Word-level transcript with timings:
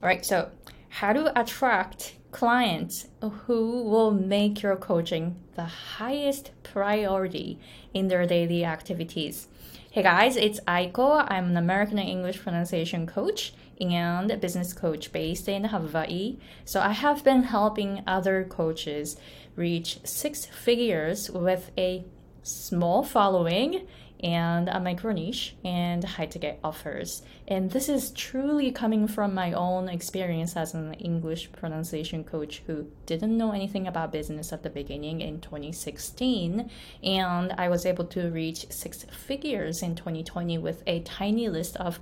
All 0.00 0.06
right, 0.06 0.24
so 0.24 0.52
how 0.90 1.12
to 1.12 1.40
attract 1.40 2.14
clients 2.30 3.08
who 3.20 3.82
will 3.82 4.12
make 4.12 4.62
your 4.62 4.76
coaching 4.76 5.34
the 5.56 5.64
highest 5.64 6.52
priority 6.62 7.58
in 7.92 8.06
their 8.06 8.24
daily 8.24 8.64
activities. 8.64 9.48
Hey 9.90 10.04
guys, 10.04 10.36
it's 10.36 10.60
Aiko. 10.68 11.26
I'm 11.28 11.46
an 11.46 11.56
American 11.56 11.98
English 11.98 12.38
pronunciation 12.40 13.08
coach 13.08 13.54
and 13.80 14.30
a 14.30 14.36
business 14.36 14.72
coach 14.72 15.10
based 15.10 15.48
in 15.48 15.64
Hawaii. 15.64 16.38
So 16.64 16.78
I 16.78 16.92
have 16.92 17.24
been 17.24 17.42
helping 17.42 18.04
other 18.06 18.44
coaches 18.44 19.16
reach 19.56 19.98
six 20.04 20.46
figures 20.46 21.28
with 21.28 21.72
a 21.76 22.04
small 22.44 23.02
following 23.02 23.88
and 24.20 24.68
a 24.68 24.80
micro 24.80 25.12
niche 25.12 25.54
and 25.64 26.02
high 26.02 26.26
ticket 26.26 26.58
offers. 26.64 27.22
And 27.46 27.70
this 27.70 27.88
is 27.88 28.10
truly 28.10 28.72
coming 28.72 29.06
from 29.06 29.34
my 29.34 29.52
own 29.52 29.88
experience 29.88 30.56
as 30.56 30.74
an 30.74 30.94
English 30.94 31.52
pronunciation 31.52 32.24
coach 32.24 32.62
who 32.66 32.88
didn't 33.06 33.36
know 33.36 33.52
anything 33.52 33.86
about 33.86 34.12
business 34.12 34.52
at 34.52 34.62
the 34.62 34.70
beginning 34.70 35.20
in 35.20 35.40
2016. 35.40 36.70
And 37.02 37.52
I 37.56 37.68
was 37.68 37.86
able 37.86 38.04
to 38.06 38.30
reach 38.30 38.66
six 38.70 39.04
figures 39.04 39.82
in 39.82 39.94
2020 39.94 40.58
with 40.58 40.82
a 40.86 41.00
tiny 41.00 41.48
list 41.48 41.76
of 41.76 41.98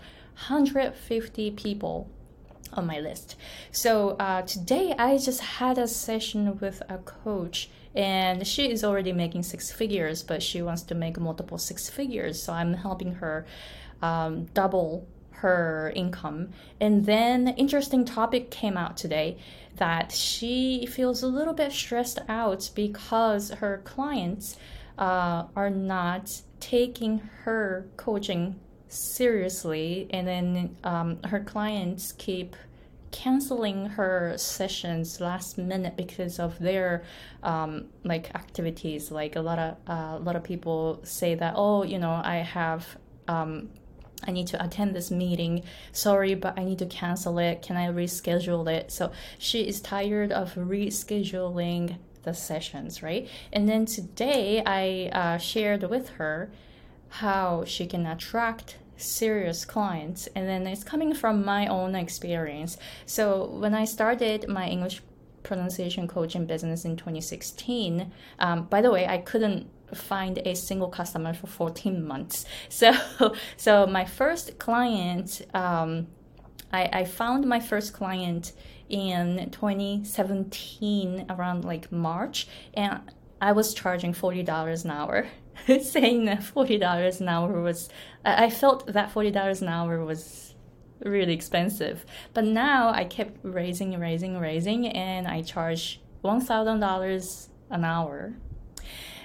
150 0.49 1.51
people 1.53 2.09
on 2.73 2.87
my 2.87 3.01
list. 3.01 3.37
So 3.73 4.11
uh, 4.19 4.43
today 4.43 4.95
I 4.99 5.19
just 5.19 5.41
had 5.41 5.79
a 5.79 5.89
session 5.89 6.59
with 6.59 6.83
a 6.89 6.99
coach, 6.99 7.71
and 7.97 8.47
she 8.47 8.71
is 8.71 8.85
already 8.85 9.13
making 9.13 9.43
six 9.43 9.73
figures, 9.73 10.23
but 10.23 10.43
she 10.43 10.61
wants 10.63 10.83
to 10.83 10.95
make 10.95 11.19
multiple 11.19 11.59
six 11.59 11.89
figures. 11.89 12.43
So 12.43 12.53
I'm 12.53 12.75
helping 12.75 13.15
her 13.15 13.47
um, 14.03 14.45
double 14.53 15.09
her 15.31 15.93
income. 15.95 16.51
And 16.81 17.07
then 17.07 17.49
interesting 17.49 18.05
topic 18.05 18.51
came 18.51 18.77
out 18.77 18.97
today 18.97 19.39
that 19.77 20.13
she 20.13 20.87
feels 20.87 21.23
a 21.23 21.27
little 21.27 21.55
bit 21.55 21.73
stressed 21.73 22.19
out 22.29 22.71
because 22.75 23.51
her 23.51 23.83
clients 23.85 24.57
uh, 24.99 25.45
are 25.55 25.71
not 25.71 26.41
taking 26.61 27.19
her 27.45 27.87
coaching 27.97 28.59
seriously 28.89 30.07
and 30.11 30.27
then 30.27 30.77
um, 30.85 31.23
her 31.25 31.41
clients 31.41 32.13
keep 32.13 32.57
canceling 33.17 33.87
her 33.87 34.35
sessions 34.37 35.21
last 35.21 35.57
minute 35.57 35.97
because 35.97 36.39
of 36.39 36.59
their 36.59 37.03
um, 37.43 37.87
like 38.05 38.35
activities 38.35 39.11
like 39.11 39.37
a 39.37 39.41
lot 39.41 39.59
of 39.59 39.77
uh, 39.89 40.19
a 40.21 40.23
lot 40.23 40.37
of 40.37 40.45
people 40.45 41.01
say 41.03 41.35
that 41.35 41.55
oh 41.57 41.83
you 41.83 41.99
know 41.99 42.21
i 42.25 42.37
have 42.37 42.99
um, 43.29 43.71
I 44.27 44.31
need 44.31 44.47
to 44.49 44.65
attend 44.65 44.95
this 44.95 45.11
meeting. 45.11 45.63
Sorry, 45.93 46.35
but 46.35 46.59
I 46.59 46.65
need 46.65 46.79
to 46.79 46.87
cancel 46.87 47.39
it. 47.39 47.61
Can 47.61 47.77
I 47.77 47.89
reschedule 47.89 48.67
it? 48.71 48.91
So 48.91 49.13
she 49.39 49.61
is 49.69 49.81
tired 49.81 50.33
of 50.33 50.55
rescheduling 50.55 51.99
the 52.23 52.33
sessions, 52.33 53.03
right? 53.03 53.29
And 53.53 53.69
then 53.69 53.85
today 53.85 54.63
I 54.65 55.11
uh, 55.13 55.39
shared 55.39 55.83
with 55.85 56.09
her 56.11 56.51
how 57.09 57.65
she 57.67 57.87
can 57.87 58.07
attract 58.07 58.79
serious 58.97 59.65
clients 59.65 60.27
and 60.35 60.49
then 60.49 60.67
it's 60.67 60.85
coming 60.85 61.15
from 61.15 61.45
my 61.45 61.67
own 61.67 61.95
experience. 61.95 62.77
So 63.07 63.47
when 63.47 63.75
i 63.75 63.85
started 63.85 64.49
my 64.49 64.69
english 64.69 65.03
pronunciation 65.43 66.09
coaching 66.09 66.45
business 66.45 66.85
in 66.85 66.97
2016 66.97 68.13
um, 68.41 68.65
by 68.65 68.81
the 68.81 68.91
way 68.91 69.07
i 69.07 69.19
couldn't 69.19 69.69
find 69.95 70.39
a 70.39 70.55
single 70.57 70.89
customer 70.89 71.33
for 71.33 71.47
14 71.47 72.05
months. 72.05 72.45
So 72.69 72.93
so 73.57 73.87
my 73.87 74.05
first 74.05 74.59
client 74.59 75.43
um, 75.55 76.09
I, 76.73 77.01
I 77.01 77.05
found 77.05 77.47
my 77.47 77.61
first 77.61 77.93
client 77.93 78.53
in 78.89 79.51
2017 79.51 81.27
around 81.29 81.65
like 81.65 81.91
march 81.91 82.47
and 82.75 83.01
i 83.41 83.51
was 83.53 83.75
charging 83.75 84.13
$40 84.13 84.85
an 84.85 84.91
hour 84.91 85.27
saying 85.81 86.25
that 86.27 86.43
forty 86.43 86.79
dollars 86.79 87.21
an 87.21 87.29
hour 87.29 87.61
was 87.61 87.89
I 88.25 88.51
felt 88.51 88.87
that 88.93 89.11
forty 89.11 89.31
dollars 89.31 89.63
an 89.63 89.69
hour 89.69 90.05
was 90.05 90.55
really 91.05 91.33
expensive. 91.33 92.05
But 92.35 92.45
now 92.45 92.91
I 92.91 93.05
kept 93.05 93.39
raising, 93.43 93.99
raising, 93.99 94.39
raising, 94.39 94.87
and 94.87 95.27
I 95.27 95.43
charge 95.43 96.01
one 96.23 96.41
thousand 96.41 96.81
dollars 96.81 97.49
an 97.71 97.85
hour. 97.85 98.35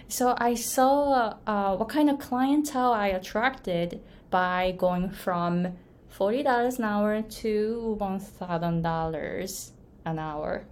So 0.08 0.36
I 0.38 0.56
saw 0.56 1.36
uh, 1.48 1.76
what 1.78 1.90
kind 1.90 2.10
of 2.10 2.20
clientele 2.20 2.92
I 2.92 3.08
attracted 3.08 4.02
by 4.30 4.76
going 4.78 5.10
from 5.10 5.78
forty 6.10 6.44
dollars 6.44 6.80
an 6.80 6.86
hour 6.86 7.22
to 7.22 7.96
one 7.98 8.20
thousand 8.20 8.82
dollars 8.82 9.72
an 10.06 10.20
hour. 10.20 10.66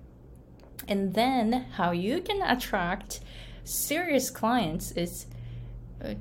And 0.88 1.14
then 1.14 1.68
how 1.74 1.92
you 1.92 2.22
can 2.22 2.42
attract 2.42 3.20
serious 3.64 4.30
clients 4.30 4.92
is 4.92 5.28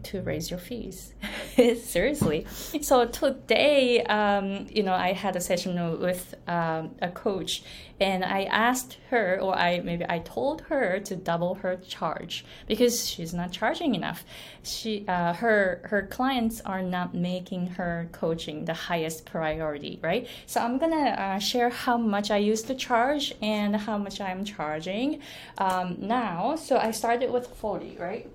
to 0.02 0.22
raise 0.22 0.50
your 0.50 0.58
fees. 0.58 1.14
Seriously. 1.56 2.46
So 2.82 3.06
today, 3.06 4.02
um, 4.04 4.66
you 4.70 4.82
know, 4.82 4.94
I 4.94 5.12
had 5.12 5.36
a 5.36 5.40
session 5.40 6.00
with 6.00 6.34
um, 6.46 6.90
a 7.00 7.08
coach, 7.08 7.62
and 8.00 8.24
I 8.24 8.44
asked 8.44 8.98
her, 9.10 9.38
or 9.40 9.56
I 9.56 9.80
maybe 9.80 10.04
I 10.08 10.20
told 10.20 10.62
her 10.62 11.00
to 11.00 11.16
double 11.16 11.56
her 11.56 11.76
charge 11.76 12.44
because 12.66 13.08
she's 13.08 13.34
not 13.34 13.52
charging 13.52 13.94
enough. 13.94 14.24
She, 14.62 15.04
uh, 15.08 15.32
her, 15.34 15.80
her 15.84 16.02
clients 16.02 16.60
are 16.60 16.82
not 16.82 17.14
making 17.14 17.68
her 17.68 18.08
coaching 18.12 18.64
the 18.64 18.74
highest 18.74 19.26
priority, 19.26 19.98
right? 20.02 20.28
So 20.46 20.60
I'm 20.60 20.78
gonna 20.78 21.10
uh, 21.10 21.38
share 21.38 21.70
how 21.70 21.96
much 21.96 22.30
I 22.30 22.38
used 22.38 22.66
to 22.68 22.74
charge 22.74 23.34
and 23.42 23.74
how 23.74 23.98
much 23.98 24.20
I'm 24.20 24.44
charging 24.44 25.20
um, 25.58 25.96
now. 25.98 26.56
So 26.56 26.78
I 26.78 26.90
started 26.90 27.30
with 27.30 27.46
forty, 27.46 27.96
right? 27.98 28.30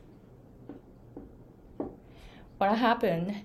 What 2.70 2.78
happened? 2.78 3.36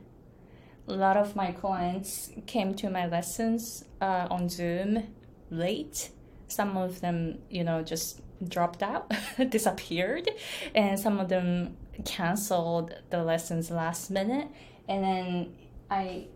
A 0.87 0.93
lot 0.93 1.17
of 1.17 1.35
my 1.35 1.51
clients 1.51 2.31
came 2.47 2.73
to 2.75 2.89
my 2.89 3.07
lessons 3.07 3.85
uh, 4.01 4.29
on 4.31 4.49
zoom 4.49 5.09
late. 5.51 6.11
Some 6.47 6.77
of 6.77 7.01
them 7.01 7.41
you 7.51 7.65
know 7.65 7.83
just 7.83 8.21
dropped 8.49 8.81
out 8.81 9.13
disappeared 9.51 10.31
and 10.73 10.99
some 11.01 11.19
of 11.19 11.29
them 11.29 11.77
canceled 12.05 12.95
the 13.11 13.25
lessons 13.25 13.73
last 13.73 14.11
minute. 14.11 14.49
And 14.89 15.03
then 15.05 15.57
i 15.91 16.27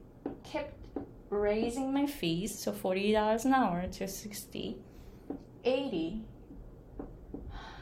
kept 0.43 0.75
raising 1.31 1.93
my 1.93 2.06
fees 2.06 2.59
so 2.59 2.72
$40 2.72 3.44
an 3.44 3.54
hour 3.54 3.87
to 3.87 4.09
60 4.09 4.76
80 5.64 6.22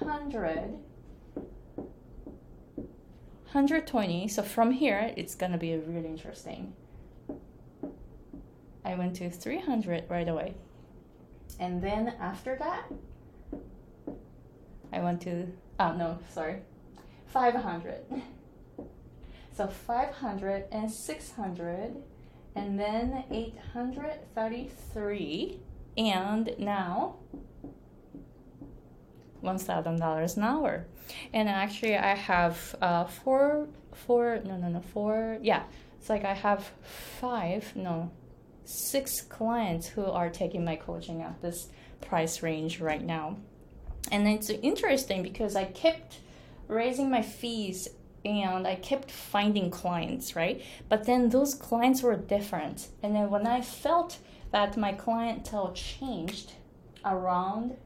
100 0.01 0.79
120 3.53 4.29
so 4.29 4.45
from 4.45 4.71
here 4.71 5.13
it's 5.17 5.35
gonna 5.35 5.59
be 5.59 5.77
really 5.77 6.07
interesting. 6.07 6.73
I 8.85 8.95
went 8.95 9.17
to 9.17 9.29
300 9.29 10.05
right 10.09 10.29
away. 10.29 10.55
And 11.59 11.83
then 11.83 12.15
after 12.21 12.55
that 12.61 12.85
I 14.93 15.01
went 15.01 15.21
to 15.23 15.49
oh 15.81 15.97
no 15.97 16.21
sorry 16.29 16.61
500 17.27 18.05
so 19.53 19.67
500 19.67 20.67
and 20.71 20.89
600 20.89 21.97
and 22.55 22.79
then 22.79 23.25
833 23.33 25.59
and 25.97 26.55
now 26.57 27.17
$1,000 29.43 30.37
an 30.37 30.43
hour. 30.43 30.87
And 31.33 31.49
actually, 31.49 31.97
I 31.97 32.15
have 32.15 32.75
uh, 32.81 33.05
four, 33.05 33.69
four, 33.93 34.41
no, 34.45 34.57
no, 34.57 34.69
no, 34.69 34.81
four, 34.81 35.39
yeah. 35.43 35.65
It's 35.99 36.09
like 36.09 36.25
I 36.25 36.35
have 36.35 36.71
five, 37.21 37.75
no, 37.77 38.11
six 38.65 39.21
clients 39.21 39.87
who 39.87 40.05
are 40.05 40.31
taking 40.31 40.65
my 40.65 40.77
coaching 40.77 41.23
at 41.23 41.43
this 41.43 41.69
price 42.01 42.43
range 42.43 42.81
right 42.81 43.05
now. 43.05 43.37
And 44.11 44.27
it's 44.27 44.51
interesting 44.51 45.23
because 45.23 45.57
I 45.57 45.65
kept 45.65 46.21
raising 46.69 47.11
my 47.11 47.23
fees 47.23 47.89
and 48.25 48.67
I 48.67 48.77
kept 48.77 49.11
finding 49.11 49.71
clients, 49.71 50.37
right? 50.37 50.63
But 50.89 51.05
then 51.05 51.31
those 51.31 51.55
clients 51.55 52.03
were 52.03 52.17
different. 52.17 52.89
And 53.03 53.15
then 53.15 53.31
when 53.31 53.47
I 53.47 53.61
felt 53.61 54.19
that 54.53 54.77
my 54.77 54.93
clientele 54.93 55.73
changed 55.73 56.53
around 57.05 57.77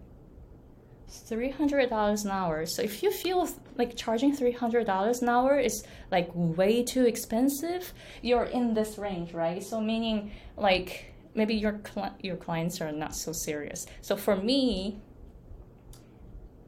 $300 1.29 2.25
an 2.25 2.31
hour. 2.31 2.67
So 2.67 2.83
if 2.83 3.03
you 3.03 3.11
feel 3.11 3.49
like 3.77 3.97
charging 3.97 4.37
$300 4.37 5.23
an 5.23 5.29
hour 5.29 5.59
is 5.59 5.85
like 6.11 6.31
way 6.35 6.83
too 6.83 7.07
expensive, 7.07 7.93
you're 8.23 8.45
in 8.45 8.75
this 8.75 8.99
range, 8.99 9.33
right? 9.33 9.63
So 9.63 9.81
meaning 9.81 10.33
like 10.57 11.15
maybe 11.35 11.55
your 11.55 11.81
cl- 11.85 12.17
your 12.21 12.37
clients 12.37 12.81
are 12.81 12.93
not 12.93 13.15
so 13.15 13.33
serious. 13.33 13.87
So 14.03 14.17
for 14.17 14.37
me, 14.37 15.01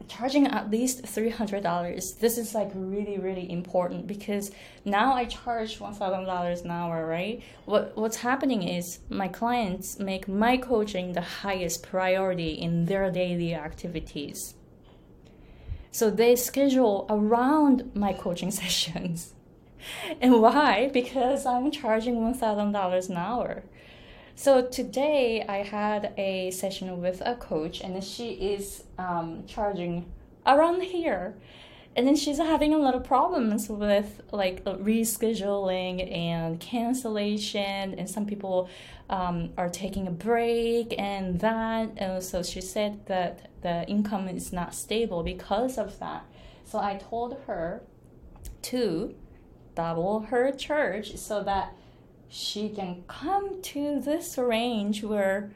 charging 0.08 0.46
at 0.46 0.70
least 0.70 1.02
$300 1.02 2.18
this 2.18 2.38
is 2.38 2.54
like 2.54 2.70
really 2.74 3.18
really 3.18 3.50
important 3.50 4.06
because 4.06 4.50
now 4.84 5.14
i 5.14 5.24
charge 5.24 5.78
$1000 5.78 6.64
an 6.64 6.70
hour 6.70 7.06
right? 7.06 7.42
What 7.64 7.96
what's 7.96 8.18
happening 8.18 8.62
is 8.62 8.98
my 9.08 9.28
clients 9.28 9.98
make 9.98 10.28
my 10.28 10.56
coaching 10.56 11.12
the 11.12 11.20
highest 11.42 11.82
priority 11.82 12.50
in 12.50 12.86
their 12.86 13.10
daily 13.10 13.54
activities. 13.54 14.54
So 15.90 16.10
they 16.10 16.36
schedule 16.36 17.06
around 17.08 17.92
my 17.94 18.12
coaching 18.12 18.50
sessions. 18.62 19.32
And 20.20 20.40
why? 20.42 20.90
Because 20.92 21.46
i'm 21.46 21.70
charging 21.70 22.16
$1000 22.16 23.10
an 23.10 23.16
hour 23.16 23.62
so 24.36 24.66
today 24.66 25.44
I 25.48 25.62
had 25.62 26.12
a 26.18 26.50
session 26.50 27.00
with 27.00 27.22
a 27.24 27.34
coach, 27.36 27.80
and 27.80 28.02
she 28.04 28.32
is 28.32 28.84
um, 28.98 29.44
charging 29.46 30.12
around 30.46 30.82
here. 30.82 31.34
And 31.96 32.06
then 32.06 32.14
she's 32.14 32.36
having 32.36 32.74
a 32.74 32.76
lot 32.76 32.94
of 32.94 33.04
problems 33.04 33.70
with 33.70 34.20
like 34.30 34.62
rescheduling 34.64 36.14
and 36.14 36.60
cancellation, 36.60 37.94
and 37.94 38.08
some 38.08 38.26
people 38.26 38.68
um, 39.08 39.54
are 39.56 39.70
taking 39.70 40.06
a 40.06 40.10
break 40.10 40.94
and 40.98 41.40
that. 41.40 41.92
And 41.96 42.22
so 42.22 42.42
she 42.42 42.60
said 42.60 43.06
that 43.06 43.50
the 43.62 43.88
income 43.88 44.28
is 44.28 44.52
not 44.52 44.74
stable 44.74 45.22
because 45.22 45.78
of 45.78 45.98
that. 45.98 46.26
So 46.64 46.78
I 46.78 46.96
told 46.96 47.38
her 47.46 47.82
to 48.62 49.14
double 49.74 50.20
her 50.20 50.52
charge 50.52 51.16
so 51.16 51.42
that 51.44 51.74
she 52.28 52.68
can 52.68 53.04
come 53.06 53.62
to 53.62 54.00
this 54.00 54.36
range 54.36 55.02
where 55.02 55.50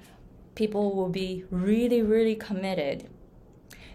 people 0.54 0.94
will 0.94 1.08
be 1.08 1.44
really, 1.50 2.02
really 2.02 2.34
committed. 2.34 3.08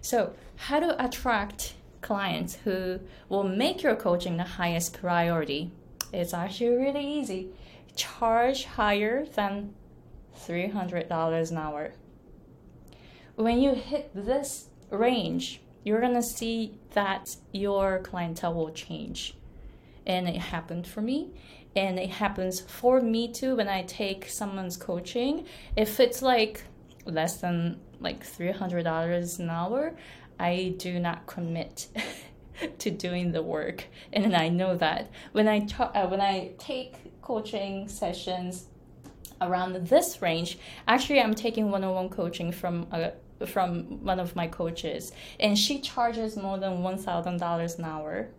So, 0.01 0.33
how 0.55 0.79
to 0.79 1.03
attract 1.03 1.73
clients 2.01 2.55
who 2.63 2.99
will 3.29 3.43
make 3.43 3.81
your 3.81 3.95
coaching 3.95 4.37
the 4.37 4.43
highest 4.43 4.99
priority? 4.99 5.71
It's 6.13 6.33
actually 6.33 6.75
really 6.75 7.05
easy. 7.05 7.49
Charge 7.95 8.65
higher 8.65 9.25
than 9.25 9.73
$300 10.37 11.51
an 11.51 11.57
hour. 11.57 11.93
When 13.35 13.59
you 13.59 13.73
hit 13.73 14.11
this 14.13 14.69
range, 14.89 15.61
you're 15.83 16.01
gonna 16.01 16.23
see 16.23 16.77
that 16.93 17.35
your 17.51 17.99
clientele 17.99 18.53
will 18.53 18.71
change. 18.71 19.35
And 20.05 20.27
it 20.27 20.37
happened 20.37 20.87
for 20.87 21.01
me 21.01 21.31
and 21.75 21.99
it 21.99 22.09
happens 22.09 22.61
for 22.61 23.01
me 23.01 23.31
too 23.31 23.55
when 23.57 23.67
I 23.67 23.83
take 23.83 24.29
someone's 24.29 24.77
coaching. 24.77 25.45
If 25.75 25.99
it's 25.99 26.21
like 26.21 26.63
less 27.05 27.37
than 27.37 27.79
like 27.99 28.23
three 28.23 28.51
hundred 28.51 28.83
dollars 28.83 29.39
an 29.39 29.49
hour, 29.49 29.95
I 30.39 30.75
do 30.77 30.99
not 30.99 31.27
commit 31.27 31.87
to 32.79 32.91
doing 32.91 33.31
the 33.31 33.43
work, 33.43 33.85
and 34.13 34.35
I 34.35 34.49
know 34.49 34.75
that. 34.77 35.11
When 35.33 35.47
I 35.47 35.59
ta- 35.65 35.91
uh, 35.93 36.07
when 36.07 36.21
I 36.21 36.51
take 36.57 37.21
coaching 37.21 37.87
sessions 37.87 38.67
around 39.41 39.73
this 39.87 40.21
range, 40.21 40.57
actually 40.87 41.19
I'm 41.19 41.35
taking 41.35 41.71
one-on-one 41.71 42.09
coaching 42.09 42.51
from 42.51 42.87
a 42.91 43.11
from 43.45 44.03
one 44.05 44.19
of 44.19 44.33
my 44.33 44.47
coaches, 44.47 45.11
and 45.41 45.57
she 45.59 45.79
charges 45.79 46.37
more 46.37 46.57
than 46.57 46.83
one 46.83 46.97
thousand 46.97 47.37
dollars 47.37 47.77
an 47.77 47.85
hour 47.85 48.29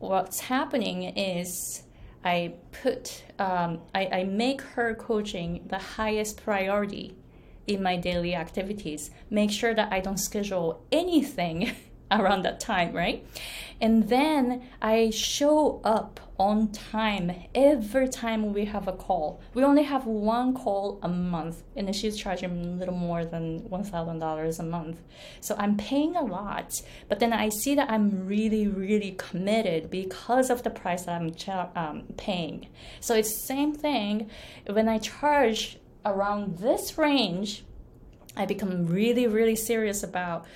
what's 0.00 0.40
happening 0.40 1.04
is 1.16 1.82
I 2.24 2.54
put 2.72 3.24
um, 3.38 3.80
I, 3.94 4.06
I 4.06 4.24
make 4.24 4.60
her 4.60 4.94
coaching 4.94 5.64
the 5.68 5.78
highest 5.78 6.42
priority 6.42 7.14
in 7.66 7.82
my 7.82 7.96
daily 7.96 8.34
activities. 8.34 9.10
Make 9.30 9.50
sure 9.50 9.74
that 9.74 9.92
I 9.92 10.00
don't 10.00 10.18
schedule 10.18 10.84
anything 10.90 11.74
around 12.10 12.42
that 12.42 12.60
time, 12.60 12.92
right? 12.92 13.24
And 13.80 14.08
then 14.08 14.68
I 14.82 15.10
show 15.10 15.80
up 15.84 16.20
on 16.38 16.72
time 16.72 17.32
every 17.54 18.08
time 18.08 18.52
we 18.52 18.64
have 18.64 18.88
a 18.88 18.92
call. 18.92 19.40
We 19.54 19.64
only 19.64 19.82
have 19.84 20.06
one 20.06 20.54
call 20.54 20.98
a 21.02 21.08
month, 21.08 21.62
and 21.76 21.94
she's 21.94 22.16
charging 22.16 22.50
a 22.50 22.68
little 22.78 22.94
more 22.94 23.24
than 23.24 23.60
$1,000 23.68 24.58
a 24.58 24.62
month. 24.62 25.00
So 25.40 25.54
I'm 25.58 25.76
paying 25.76 26.16
a 26.16 26.22
lot, 26.22 26.72
but 27.08 27.20
then 27.20 27.32
I 27.32 27.48
see 27.48 27.74
that 27.74 27.90
I'm 27.90 28.26
really, 28.26 28.66
really 28.66 29.12
committed 29.12 29.90
because 29.90 30.50
of 30.50 30.62
the 30.62 30.70
price 30.70 31.08
I'm 31.08 31.34
char- 31.34 31.70
um, 31.76 32.04
paying. 32.16 32.68
So 33.00 33.14
it's 33.14 33.32
the 33.32 33.46
same 33.46 33.74
thing 33.74 34.30
when 34.66 34.88
I 34.88 34.98
charge 34.98 35.78
around 36.04 36.58
this 36.58 36.96
range, 36.96 37.64
I 38.36 38.46
become 38.46 38.86
really, 38.86 39.26
really 39.26 39.56
serious 39.56 40.02
about. 40.02 40.46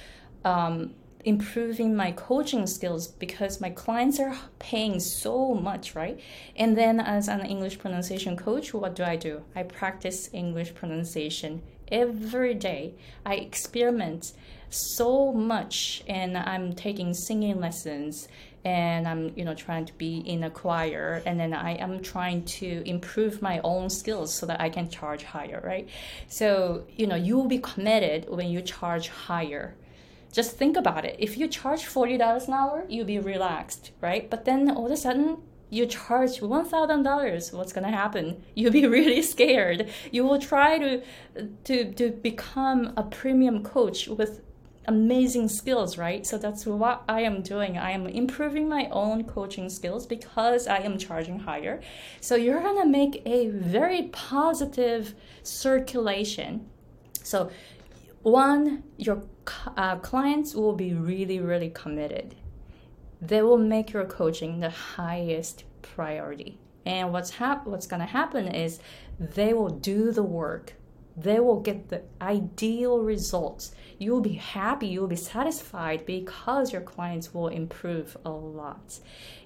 Um, 0.45 0.95
improving 1.25 1.97
my 1.97 2.13
coaching 2.13 2.67
skills 2.67 3.09
because 3.09 3.61
my 3.61 3.71
clients 3.71 4.21
are 4.21 4.37
paying 4.59 5.01
so 5.01 5.55
much, 5.55 5.95
right? 5.95 6.21
And 6.55 6.77
then 6.77 7.01
as 7.01 7.29
an 7.29 7.41
English 7.47 7.79
pronunciation 7.79 8.37
coach, 8.37 8.75
what 8.75 8.95
do 8.95 9.05
I 9.05 9.17
do? 9.17 9.43
I 9.57 9.63
practice 9.63 10.29
English 10.33 10.75
pronunciation 10.75 11.63
every 11.91 12.55
day. 12.55 12.95
I 13.25 13.37
experiment 13.37 14.33
so 14.69 15.33
much 15.33 16.03
and 16.09 16.37
I'm 16.37 16.73
taking 16.75 17.15
singing 17.15 17.61
lessons 17.61 18.29
and 18.65 19.07
I'm 19.07 19.31
you 19.37 19.45
know 19.45 19.55
trying 19.55 19.85
to 19.85 19.93
be 19.93 20.19
in 20.19 20.43
a 20.43 20.51
choir 20.51 21.23
and 21.27 21.39
then 21.39 21.53
I 21.53 21.73
am 21.73 22.03
trying 22.03 22.45
to 22.45 22.83
improve 22.89 23.43
my 23.43 23.61
own 23.63 23.91
skills 23.91 24.35
so 24.35 24.47
that 24.47 24.61
I 24.61 24.71
can 24.71 24.89
charge 24.89 25.23
higher, 25.23 25.63
right? 25.65 25.89
So, 26.29 26.87
you 26.97 27.07
know, 27.07 27.15
you 27.17 27.37
will 27.37 27.49
be 27.49 27.59
committed 27.59 28.29
when 28.29 28.49
you 28.49 28.63
charge 28.63 29.09
higher 29.09 29.77
just 30.35 30.57
think 30.59 30.77
about 30.77 31.05
it. 31.05 31.15
If 31.21 31.39
you 31.39 31.47
charge 31.47 31.85
$40 31.87 32.49
an 32.49 32.55
hour, 32.55 32.85
you'll 32.89 33.07
be 33.07 33.21
relaxed, 33.21 33.93
right? 34.01 34.29
But 34.29 34.45
then 34.45 34.69
all 34.69 34.87
of 34.87 34.93
a 34.93 34.97
sudden, 34.97 35.39
you 35.71 35.87
charge 35.87 36.41
$1,000, 36.41 37.53
what's 37.53 37.73
going 37.73 37.85
to 37.85 37.97
happen? 37.97 38.43
You'll 38.55 38.73
be 38.73 38.87
really 38.87 39.23
scared. 39.23 39.89
You 40.13 40.25
will 40.25 40.39
try 40.39 40.79
to, 40.79 41.03
to, 41.65 41.93
to 41.93 42.11
become 42.11 42.93
a 42.97 43.03
premium 43.03 43.65
coach 43.65 44.07
with 44.07 44.43
amazing 44.87 45.49
skills, 45.49 45.97
right? 45.97 46.27
So 46.27 46.37
that's 46.37 46.67
what 46.67 47.03
I 47.09 47.23
am 47.23 47.43
doing. 47.43 47.79
I 47.79 47.93
am 47.93 48.07
improving 48.07 48.69
my 48.69 48.89
own 48.91 49.25
coaching 49.25 49.69
skills 49.69 50.07
because 50.07 50.67
I 50.67 50.79
am 50.79 50.99
charging 50.99 51.39
higher. 51.41 51.81
So 52.21 52.35
you're 52.35 52.61
going 52.61 52.83
to 52.83 52.89
make 52.89 53.23
a 53.25 53.49
very 53.49 54.11
positive 54.13 55.15
circulation. 55.43 56.69
So 57.23 57.51
one, 58.25 58.85
your 58.97 59.23
uh, 59.77 59.97
clients 59.97 60.55
will 60.55 60.75
be 60.75 60.95
really, 60.95 61.41
really 61.41 61.69
committed. 61.69 62.35
They 63.21 63.43
will 63.43 63.59
make 63.59 63.93
your 63.93 64.07
coaching 64.07 64.61
the 64.61 64.71
highest 64.71 65.65
priority. 65.83 66.59
And 66.87 67.13
what's 67.13 67.31
hap- 67.31 67.67
what's 67.67 67.87
gonna 67.87 68.07
happen 68.07 68.49
is 68.49 68.81
they 69.21 69.53
will 69.53 69.69
do 69.69 70.11
the 70.11 70.23
work. 70.23 70.73
They 71.17 71.39
will 71.39 71.61
get 71.61 71.91
the 71.91 72.03
ideal 72.21 73.01
results. 73.01 73.75
You'll 73.99 74.23
be 74.23 74.33
happy, 74.33 74.87
you'll 74.87 75.07
be 75.07 75.17
satisfied 75.17 76.07
because 76.07 76.73
your 76.73 76.83
clients 76.83 77.35
will 77.35 77.49
improve 77.49 78.17
a 78.25 78.31
lot. 78.31 79.01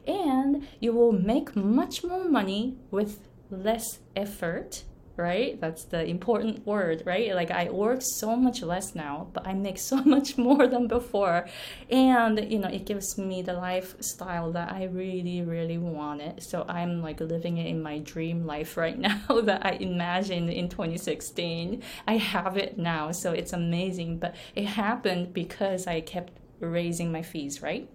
And 0.06 0.68
you 0.78 0.92
will 0.92 1.12
make 1.12 1.56
much 1.56 2.04
more 2.04 2.28
money 2.28 2.76
with 2.92 3.28
less 3.50 3.98
effort 4.14 4.84
right? 5.18 5.60
That's 5.60 5.84
the 5.84 6.04
important 6.06 6.64
word, 6.64 7.02
right? 7.04 7.34
Like 7.34 7.50
I 7.50 7.70
work 7.70 8.00
so 8.00 8.36
much 8.36 8.62
less 8.62 8.94
now, 8.94 9.28
but 9.32 9.46
I 9.46 9.52
make 9.52 9.78
so 9.90 9.96
much 10.04 10.38
more 10.38 10.66
than 10.66 10.86
before. 10.86 11.46
And, 11.90 12.50
you 12.50 12.58
know, 12.58 12.68
it 12.68 12.86
gives 12.86 13.18
me 13.18 13.42
the 13.42 13.54
lifestyle 13.54 14.52
that 14.52 14.72
I 14.72 14.84
really, 14.84 15.42
really 15.42 15.78
wanted. 15.78 16.42
So 16.42 16.64
I'm 16.68 17.02
like 17.02 17.20
living 17.20 17.58
it 17.58 17.66
in 17.66 17.82
my 17.82 17.98
dream 17.98 18.46
life 18.46 18.76
right 18.76 18.98
now 19.08 19.40
that 19.42 19.66
I 19.66 19.72
imagined 19.72 20.50
in 20.50 20.68
2016. 20.68 21.82
I 22.06 22.16
have 22.16 22.56
it 22.56 22.78
now. 22.78 23.10
So 23.12 23.32
it's 23.32 23.52
amazing. 23.52 24.18
But 24.18 24.36
it 24.54 24.66
happened 24.66 25.34
because 25.34 25.86
I 25.86 26.00
kept 26.00 26.32
raising 26.60 27.12
my 27.12 27.22
fees, 27.22 27.60
right? 27.60 27.88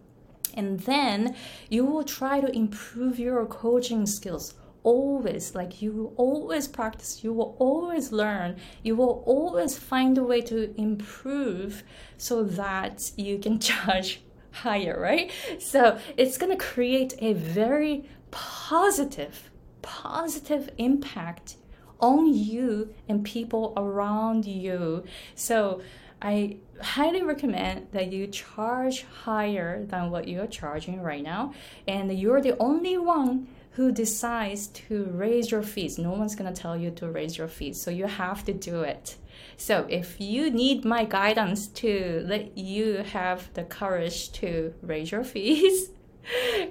And 0.56 0.80
then 0.82 1.36
you 1.70 1.86
will 1.86 2.04
try 2.04 2.40
to 2.40 2.56
improve 2.56 3.18
your 3.18 3.46
coaching 3.46 4.06
skills 4.06 4.54
always 4.84 5.56
like 5.56 5.82
you 5.82 5.92
will 5.92 6.14
always 6.18 6.68
practice 6.68 7.24
you 7.24 7.34
will 7.34 7.56
always 7.60 8.12
learn 8.12 8.56
you 8.84 8.96
will 8.96 9.24
always 9.26 9.78
find 9.78 10.18
a 10.18 10.24
way 10.24 10.42
to 10.42 10.74
improve 10.80 11.84
so 12.18 12.44
that 12.44 13.12
you 13.18 13.38
can 13.40 13.60
charge 13.70 14.22
higher 14.52 15.00
right 15.00 15.32
so 15.60 15.98
it's 16.18 16.38
going 16.38 16.52
to 16.52 16.64
create 16.64 17.14
a 17.20 17.34
very 17.34 18.08
positive 18.32 19.50
positive 19.82 20.70
impact 20.78 21.56
on 22.00 22.34
you 22.34 22.94
and 23.08 23.24
people 23.24 23.74
around 23.78 24.46
you 24.46 25.04
so 25.36 25.82
I 26.24 26.56
highly 26.82 27.22
recommend 27.22 27.88
that 27.92 28.14
you 28.14 28.28
charge 28.28 29.04
higher 29.04 29.84
than 29.84 30.10
what 30.10 30.26
you're 30.26 30.48
charging 30.48 31.02
right 31.02 31.22
now. 31.22 31.54
And 31.86 32.18
you're 32.18 32.40
the 32.40 32.58
only 32.60 32.98
one 32.98 33.48
who 33.76 33.92
decides 33.92 34.68
to 34.68 35.06
raise 35.06 35.50
your 35.50 35.64
fees. 35.64 35.98
No 35.98 36.12
one's 36.12 36.36
going 36.36 36.52
to 36.52 36.62
tell 36.62 36.78
you 36.78 36.92
to 36.92 37.10
raise 37.10 37.38
your 37.38 37.48
fees. 37.48 37.82
So 37.82 37.90
you 37.90 38.06
have 38.06 38.46
to 38.46 38.54
do 38.54 38.82
it. 38.82 39.16
So 39.58 39.88
if 39.90 40.22
you 40.22 40.52
need 40.52 40.86
my 40.86 41.06
guidance 41.06 41.68
to 41.68 42.24
let 42.28 42.56
you 42.58 42.98
have 42.98 43.52
the 43.56 43.64
courage 43.64 44.32
to 44.34 44.74
raise 44.82 45.12
your 45.12 45.24
fees, 45.34 45.90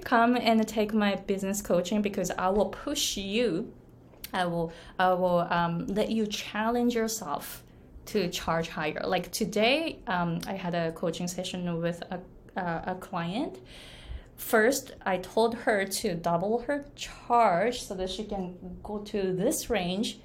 come 0.05 0.37
and 0.37 0.65
take 0.67 0.93
my 0.93 1.15
business 1.15 1.61
coaching 1.61 2.01
because 2.01 2.31
I 2.31 2.49
will 2.49 2.67
push 2.69 3.17
you. 3.17 3.73
I 4.31 4.45
will 4.45 4.71
I 4.97 5.13
will 5.13 5.41
um, 5.41 5.85
let 5.87 6.09
you 6.09 6.25
challenge 6.25 6.95
yourself 6.95 7.63
to 8.05 8.29
charge 8.29 8.69
higher. 8.69 9.01
Like 9.05 9.31
today, 9.31 9.99
um, 10.07 10.39
I 10.47 10.53
had 10.53 10.73
a 10.73 10.91
coaching 10.93 11.27
session 11.27 11.79
with 11.79 12.01
a, 12.09 12.19
a 12.55 12.95
client 12.99 13.59
first 14.35 14.93
i 15.05 15.17
told 15.17 15.55
her 15.55 15.85
to 15.85 16.15
double 16.15 16.59
her 16.61 16.85
charge 16.95 17.81
so 17.81 17.93
that 17.93 18.09
she 18.09 18.23
can 18.23 18.55
go 18.83 18.99
to 18.99 19.33
this 19.33 19.69
range. 19.69 20.19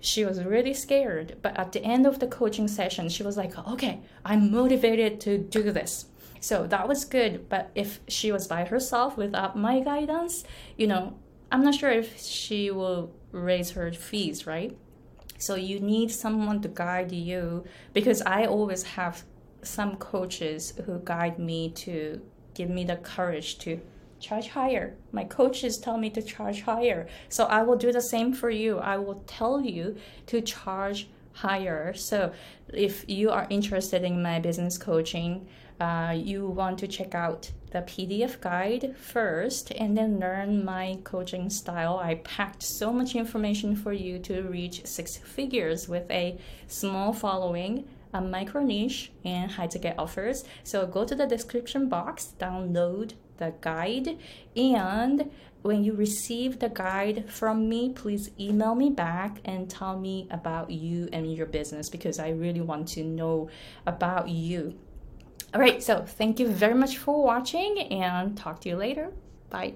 She 0.00 0.24
was 0.24 0.44
really 0.44 0.74
scared 0.74 1.38
but 1.40 1.58
at 1.58 1.72
the 1.72 1.82
end 1.82 2.06
of 2.06 2.18
the 2.18 2.26
coaching 2.26 2.68
session 2.68 3.08
she 3.08 3.22
was 3.22 3.36
like 3.36 3.56
okay 3.68 4.00
i'm 4.24 4.50
motivated 4.50 5.20
to 5.22 5.38
do 5.38 5.72
this. 5.72 6.06
So 6.40 6.66
that 6.66 6.88
was 6.88 7.04
good 7.04 7.48
but 7.48 7.70
if 7.74 8.00
she 8.08 8.30
was 8.30 8.46
by 8.46 8.64
herself 8.64 9.16
without 9.16 9.56
my 9.56 9.80
guidance 9.80 10.44
you 10.76 10.86
know 10.86 11.14
i'm 11.50 11.64
not 11.64 11.74
sure 11.74 11.90
if 11.90 12.20
she 12.20 12.70
will 12.70 13.12
raise 13.32 13.70
her 13.70 13.92
fees 13.92 14.46
right? 14.46 14.76
So 15.38 15.56
you 15.56 15.80
need 15.80 16.10
someone 16.10 16.60
to 16.62 16.68
guide 16.68 17.12
you 17.12 17.64
because 17.92 18.20
i 18.22 18.44
always 18.44 18.82
have 18.82 19.24
some 19.62 19.96
coaches 19.96 20.74
who 20.84 21.00
guide 21.02 21.38
me 21.38 21.70
to 21.70 22.20
give 22.54 22.70
me 22.70 22.84
the 22.84 22.96
courage 22.96 23.58
to 23.60 23.80
charge 24.20 24.48
higher. 24.48 24.94
My 25.12 25.24
coaches 25.24 25.78
tell 25.78 25.98
me 25.98 26.10
to 26.10 26.22
charge 26.22 26.62
higher. 26.62 27.06
So 27.28 27.44
I 27.44 27.62
will 27.62 27.76
do 27.76 27.92
the 27.92 28.00
same 28.00 28.32
for 28.32 28.50
you. 28.50 28.78
I 28.78 28.96
will 28.96 29.22
tell 29.26 29.60
you 29.60 29.96
to 30.26 30.40
charge 30.40 31.08
higher. 31.32 31.92
So 31.94 32.32
if 32.72 33.04
you 33.08 33.30
are 33.30 33.46
interested 33.50 34.02
in 34.02 34.22
my 34.22 34.40
business 34.40 34.78
coaching, 34.78 35.46
uh, 35.80 36.14
you 36.16 36.46
want 36.46 36.78
to 36.78 36.86
check 36.86 37.14
out 37.14 37.50
the 37.72 37.80
PDF 37.80 38.40
guide 38.40 38.94
first 38.96 39.72
and 39.72 39.98
then 39.98 40.20
learn 40.20 40.64
my 40.64 40.98
coaching 41.02 41.50
style. 41.50 41.98
I 41.98 42.14
packed 42.16 42.62
so 42.62 42.92
much 42.92 43.16
information 43.16 43.74
for 43.74 43.92
you 43.92 44.20
to 44.20 44.42
reach 44.42 44.86
six 44.86 45.16
figures 45.16 45.88
with 45.88 46.08
a 46.10 46.38
small 46.68 47.12
following 47.12 47.88
a 48.14 48.20
micro 48.20 48.62
niche 48.62 49.12
and 49.24 49.50
high 49.50 49.66
ticket 49.66 49.96
offers. 49.98 50.44
So 50.62 50.86
go 50.86 51.04
to 51.04 51.14
the 51.14 51.26
description 51.26 51.88
box, 51.88 52.32
download 52.38 53.12
the 53.36 53.52
guide, 53.60 54.16
and 54.56 55.30
when 55.62 55.82
you 55.82 55.94
receive 55.94 56.58
the 56.58 56.68
guide 56.68 57.24
from 57.28 57.68
me, 57.68 57.90
please 57.90 58.30
email 58.38 58.74
me 58.74 58.90
back 58.90 59.38
and 59.44 59.68
tell 59.68 59.98
me 59.98 60.28
about 60.30 60.70
you 60.70 61.08
and 61.12 61.34
your 61.34 61.46
business 61.46 61.88
because 61.88 62.18
I 62.18 62.30
really 62.30 62.60
want 62.60 62.88
to 62.88 63.02
know 63.02 63.48
about 63.86 64.28
you. 64.28 64.78
All 65.54 65.60
right, 65.60 65.82
so 65.82 66.04
thank 66.04 66.38
you 66.38 66.48
very 66.48 66.74
much 66.74 66.98
for 66.98 67.22
watching 67.22 67.78
and 67.78 68.36
talk 68.36 68.60
to 68.62 68.68
you 68.68 68.76
later. 68.76 69.12
Bye. 69.50 69.74